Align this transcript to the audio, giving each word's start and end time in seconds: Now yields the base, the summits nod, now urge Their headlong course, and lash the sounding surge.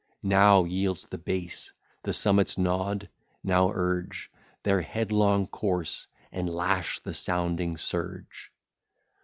Now 0.23 0.63
yields 0.63 1.05
the 1.05 1.19
base, 1.19 1.73
the 2.01 2.11
summits 2.11 2.57
nod, 2.57 3.07
now 3.43 3.69
urge 3.71 4.31
Their 4.63 4.81
headlong 4.81 5.45
course, 5.45 6.07
and 6.31 6.49
lash 6.49 6.97
the 7.01 7.13
sounding 7.13 7.77
surge. 7.77 8.51